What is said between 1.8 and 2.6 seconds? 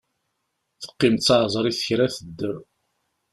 kra tedder.